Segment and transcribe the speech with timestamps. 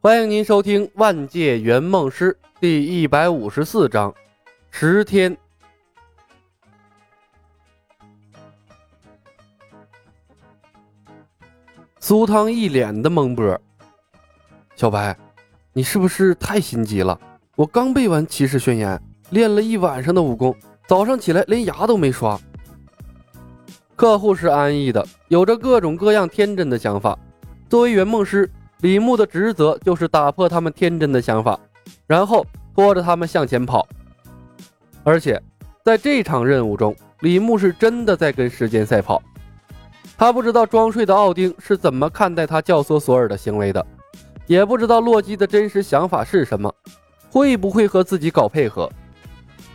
[0.00, 4.14] 欢迎您收听《万界圆梦师》第一百五十四章：
[4.70, 5.36] 十天。
[11.98, 13.60] 苏汤一脸的懵波。
[14.76, 15.18] 小白，
[15.72, 17.18] 你是不是太心急了？
[17.56, 20.54] 我刚背完骑士宣言，练了一晚上的武功，
[20.86, 22.40] 早上起来连牙都没刷。
[23.96, 27.18] 客户是安逸的，有着各种各样天真的想法。
[27.68, 28.48] 作为圆梦师。
[28.80, 31.58] 李牧的职责就是打破他们天真的想法，
[32.06, 32.46] 然后
[32.76, 33.86] 拖着他们向前跑。
[35.02, 35.40] 而且，
[35.84, 39.20] 在这场任务中，李牧是真的在跟时间赛跑。
[40.16, 43.84] 他不知道装睡的奥丁是怎么看待他教唆索尔的行为的，
[44.46, 46.72] 也不知道洛基的真实想法是什么，
[47.30, 48.88] 会不会和自己搞配合。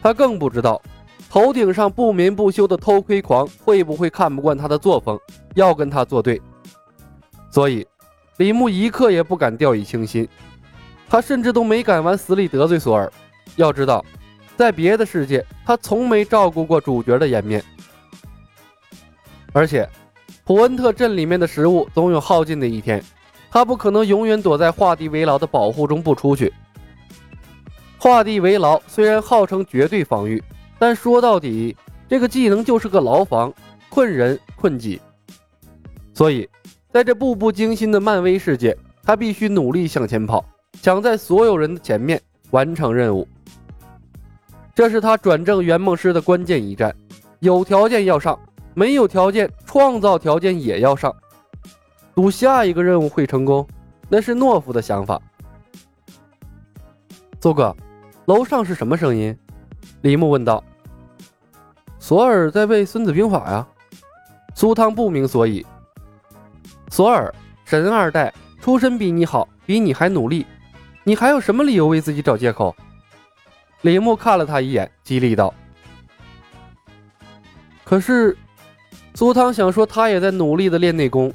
[0.00, 0.80] 他更不知道，
[1.28, 5.18] 头顶上不眠不休的偷窥狂会不会看不惯他的作风，
[5.54, 6.40] 要跟他作对。
[7.50, 7.84] 所以。
[8.38, 10.26] 李牧一刻也不敢掉以轻心，
[11.08, 13.12] 他甚至都没敢往死里得罪索尔。
[13.56, 14.04] 要知道，
[14.56, 17.62] 在别的世界，他从没照顾过主角的颜面。
[19.52, 19.86] 而且，
[20.44, 23.04] 普恩特镇里面的食物总有耗尽的一天，
[23.50, 26.52] 他不可能永远躲在画地为牢的保护中不出去。
[27.98, 30.42] 画地为牢虽然号称绝对防御，
[30.78, 31.76] 但说到底，
[32.08, 33.52] 这个技能就是个牢房，
[33.90, 34.98] 困人困己。
[36.14, 36.48] 所以。
[36.92, 40.44] 在这步步惊心的漫威世界，他必须努力向前跑，
[40.82, 43.26] 抢在所有人的前面完成任务。
[44.74, 46.94] 这是他转正圆梦师的关键一战，
[47.40, 48.38] 有条件要上，
[48.74, 51.10] 没有条件创造条件也要上。
[52.14, 53.66] 赌下一个任务会成功，
[54.10, 55.18] 那是懦夫的想法。
[57.40, 57.74] 邹哥，
[58.26, 59.34] 楼上是什么声音？
[60.02, 60.62] 李牧问道。
[61.98, 63.66] 索尔在背《孙子兵法》呀。
[64.54, 65.64] 苏汤不明所以。
[66.92, 70.44] 索尔，神二代出身比你好，比你还努力，
[71.04, 72.76] 你还有什么理由为自己找借口？
[73.80, 75.54] 李牧看了他一眼，激励道
[77.82, 78.36] ：“可是，
[79.14, 81.32] 苏汤想说他也在努力的练内功，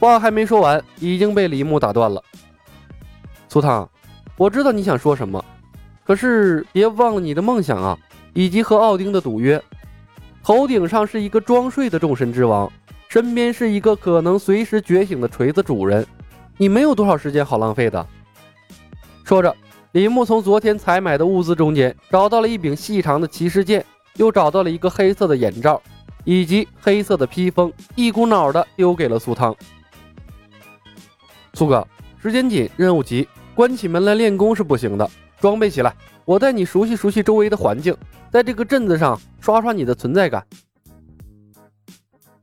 [0.00, 2.24] 话还没说完，已经被李牧打断了。
[3.46, 3.86] 苏汤，
[4.38, 5.44] 我知道你想说什么，
[6.02, 7.98] 可是别忘了你的梦想啊，
[8.32, 9.62] 以及和奥丁的赌约。
[10.42, 12.72] 头顶上是一个装睡的众神之王。”
[13.08, 16.06] 身边是一个可能随时觉醒的锤子主人，
[16.58, 18.06] 你没有多少时间好浪费的。
[19.24, 19.54] 说着，
[19.92, 23.82] 李牧从昨天采买的物资中间找到了一柄细长的骑士剑，
[24.16, 25.80] 又找到了一个黑色的眼罩，
[26.24, 29.56] 以及黑色的披风，一股脑的丢给了苏汤。
[31.54, 31.86] 苏哥，
[32.22, 35.94] 时间紧，任务急，关起门来练功是不行的，装备起来，
[36.26, 37.96] 我带你熟悉熟悉周围的环境，
[38.30, 40.44] 在这个镇子上刷刷你的存在感。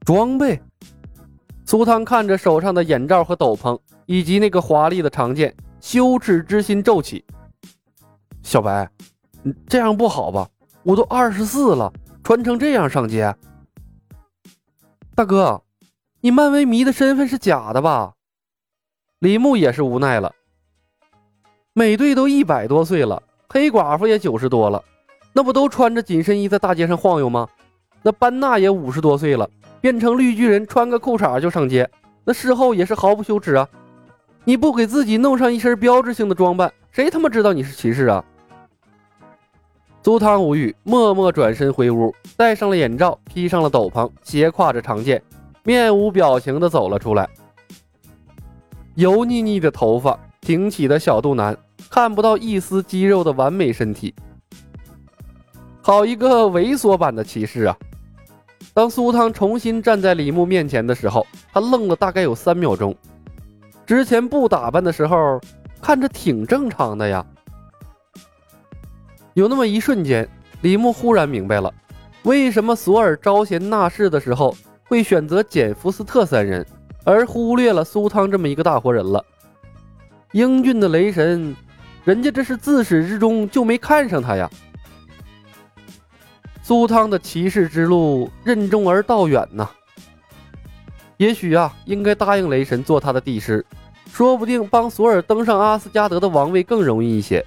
[0.06, 0.62] 装备，
[1.66, 5.52] 苏汤看着手上的眼罩和斗篷，以及那个华丽的长剑，
[5.82, 7.26] 羞耻之心骤起。
[8.44, 8.88] 小白，
[9.68, 10.48] 这样不好吧？
[10.84, 11.92] 我都二十四了，
[12.24, 13.36] 穿成这样上街。
[15.16, 15.64] 大哥，
[16.22, 18.14] 你漫威迷的身份是假的吧？
[19.18, 20.32] 李牧也是无奈了。
[21.74, 24.84] 美队都一百多岁了，黑寡妇也九十多了，
[25.34, 27.50] 那不都穿着紧身衣在大街上晃悠吗？
[28.04, 29.50] 那班纳也五十多岁了。
[29.86, 31.88] 变成绿巨人，穿个裤衩就上街，
[32.24, 33.70] 那事后也是毫不羞耻啊！
[34.44, 38.26] 你不给自己弄上一身标志性的装扮，谁他妈知道你是骑士啊？
[40.02, 45.22] 苏汤无语，默默转身回屋，戴上了眼罩，披上了斗篷，斜挎着长剑，
[45.62, 47.30] 面无表情地走了出来。
[48.96, 51.56] 油腻腻的头发，挺起的小肚腩，
[51.92, 54.16] 看不到一丝肌肉的完美身体，
[55.84, 57.78] 好一个猥琐版的骑士啊！
[58.76, 62.94] 当苏汤重新站在李牧面前的时候，他愣了大概有三秒钟。
[63.86, 65.40] 之前不打扮的时候，
[65.82, 67.26] 看着挺正常的呀。
[69.34, 70.28] 有那么一瞬间，
[70.60, 71.74] 李牧忽然明白了，
[72.24, 74.54] 为什么索尔招贤纳士的时候
[74.90, 76.66] 会选择简·福斯特三人，
[77.06, 79.24] 而忽略了苏汤这么一个大活人了。
[80.34, 81.56] 英俊的雷神，
[82.04, 84.52] 人家这是自始至终就没看上他呀。
[86.68, 89.70] 苏汤的骑士之路任重而道远呐，
[91.18, 93.64] 也许啊，应该答应雷神做他的帝师，
[94.12, 97.46] 说不定帮索尔登上阿斯加德的王位更容易一些。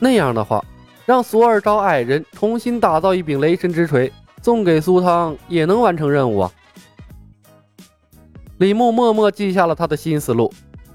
[0.00, 0.60] 那样的话，
[1.06, 6.50] 让索尔找矮人重新打造一柄雷神之锤，送给苏汤也能完成任务啊。
[8.58, 10.52] 李牧默默记下了他的新思路，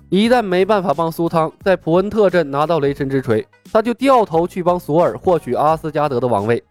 [0.09, 6.61] 一旦没办法帮苏汤在普恩特镇拿到雷神之锤，他就掉头去帮索尔获取阿斯加德的王位。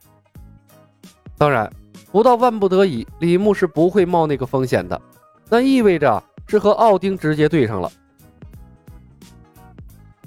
[1.36, 1.70] 当然，
[2.12, 5.00] 不到万不得已，李牧是不会冒那个风险的。
[5.48, 7.90] 那意味着是和奥丁直接对上了。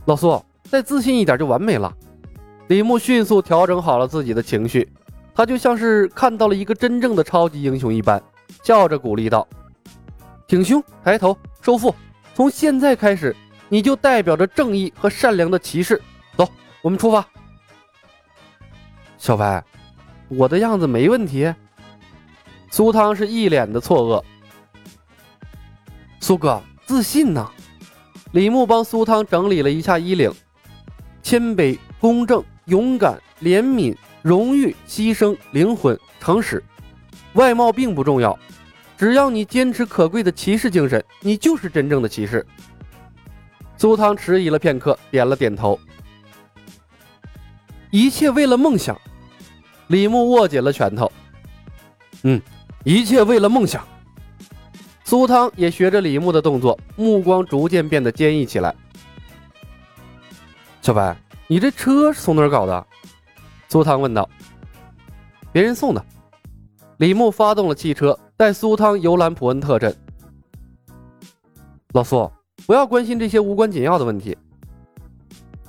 [0.05, 1.93] 老苏，再自信一点就完美了。
[2.67, 4.87] 李牧迅速调整好了自己的情绪，
[5.33, 8.21] 他就像是看到了一个真正的超级英雄一般，
[8.61, 9.47] 笑着鼓励道
[10.47, 11.93] ：“挺胸，抬头，收腹。
[12.35, 13.35] 从现在开始，
[13.69, 16.01] 你就代表着正义和善良的骑士。
[16.35, 16.47] 走，
[16.81, 17.25] 我们出发。”
[19.17, 19.63] 小白，
[20.29, 21.53] 我的样子没问题。
[22.69, 24.23] 苏汤是一脸的错愕。
[26.19, 27.49] 苏哥，自信呢？
[28.33, 30.31] 李牧帮苏汤整理了一下衣领，
[31.23, 36.61] 谦卑、公正、勇敢、怜悯、荣誉、牺牲、灵魂、诚实，
[37.33, 38.37] 外貌并不重要，
[38.97, 42.45] 只要你坚持可贵的骑士精神，你就是真正的骑士。
[43.77, 45.79] 苏汤迟疑了片刻，点了点头。
[47.91, 48.99] 一切为了梦想。
[49.87, 51.11] 李牧握紧了拳头。
[52.23, 52.41] 嗯，
[52.83, 53.85] 一切为了梦想。
[55.03, 58.75] 苏汤也学着李牧的动作，目光逐渐变得坚毅起来。
[60.81, 61.15] 小白，
[61.47, 62.87] 你这车是从哪儿搞的？
[63.69, 64.29] 苏汤问道。
[65.51, 66.05] 别人送的。
[66.97, 69.95] 李牧发动了汽车，带苏汤游览普恩特镇。
[71.93, 72.29] 老苏，
[72.65, 74.37] 不要关心这些无关紧要的问题。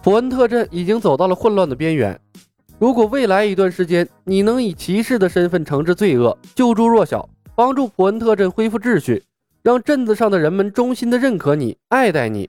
[0.02, 2.20] 普恩特镇已经走到了混乱的边缘。
[2.78, 9.24] 如果未来一段时间你能以骑士的身份惩治罪恶、救助弱小、帮助普恩特镇恢复秩序，
[9.62, 12.48] 让镇子上的人们衷心的认可你、爱戴你，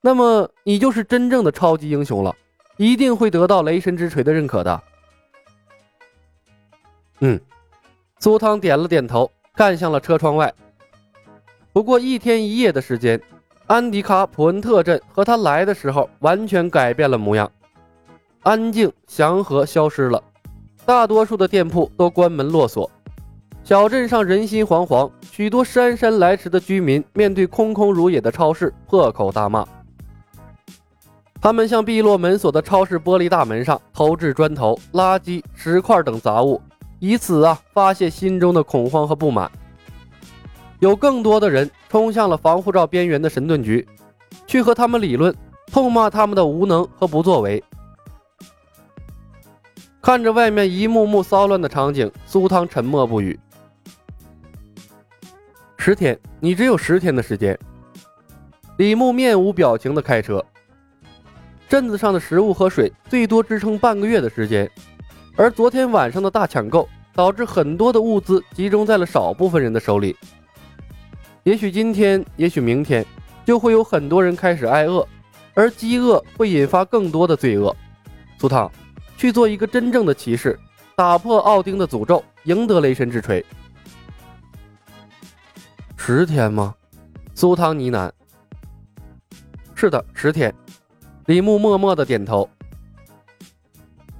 [0.00, 2.34] 那么你就是真正的超级英雄了，
[2.78, 4.82] 一定会得到雷神之锤的认可的。
[7.20, 7.38] 嗯，
[8.20, 10.52] 苏汤点了点头，看向了车窗外。
[11.74, 13.20] 不过一天一夜的时间，
[13.66, 17.52] 安迪卡普恩特镇和他来的时候完全改变了模样。
[18.48, 20.22] 安静祥和消失了，
[20.86, 22.90] 大多数的店铺都关门落锁，
[23.62, 29.66] 小镇上人心惶惶，许多姗姗来迟的居民面对空空如也的超市破口大骂。
[31.42, 36.58] 他们向闭落门锁的超市玻璃大门上投掷砖头、垃圾、石块等杂物，
[37.00, 39.52] 以此啊发泄心中的恐慌和不满。
[40.78, 43.86] 有更多的人冲向了防护罩边缘的神盾局，
[44.46, 45.36] 去和他们理论，
[45.70, 47.62] 痛骂他们的无能和不作为。
[50.08, 53.38] 看着外面一幕幕骚乱的场景，苏汤沉默不语。
[55.76, 57.58] 十天，你只有十天的时间。
[58.78, 60.42] 李牧面无表情的开车。
[61.68, 64.66] 镇子上的食物和水最多支撑半个月的时间，
[65.36, 70.16] 而昨天晚上的大抢购导致很多的物资集中在了少部分人的手里。
[71.42, 73.04] 也许今天，也许明天，
[73.44, 75.06] 就会有很多人开始挨饿，
[75.52, 77.76] 而饥饿会引发更多的罪恶。
[78.38, 78.72] 苏汤。
[79.18, 80.56] 去做一个真正的骑士，
[80.94, 83.44] 打破奥丁的诅咒，赢得雷神之锤。
[85.96, 86.72] 十天吗？
[87.34, 88.10] 苏汤呢喃。
[89.74, 90.54] 是的，十天。
[91.26, 92.48] 李牧默默的点头。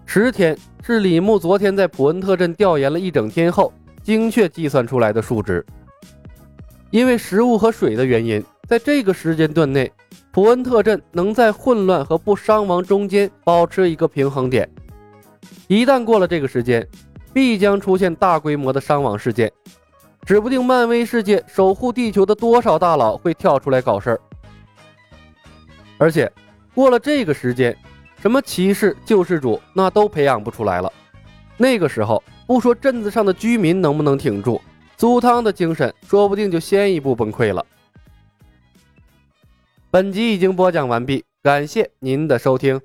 [0.05, 3.73] 十天是李牧昨天在普恩特镇调研了一整天后，
[4.03, 5.65] 精确计算出来的数值。
[6.91, 9.93] 因为食物和水的原因，在这个时间段内，
[10.33, 14.69] 普恩特镇能在混乱和不伤亡中间保持一个平衡点。
[15.67, 16.87] 一旦过了这个时间，
[17.33, 19.53] 必将出现大规模的伤亡事件，
[20.25, 24.21] 指不定漫威世界守护地球的多少大佬会跳出来搞事儿。
[25.99, 26.31] 而且
[26.75, 27.77] 过了这个时间，
[28.21, 30.93] 什么骑士、救世主那都培养不出来了。
[31.57, 34.61] 那个时候，不说镇子上的居民能不能挺住，
[34.97, 37.65] 苏汤的精神说不定就先一步崩溃了。
[39.91, 42.81] 本集已经播讲完毕，感谢您的收听。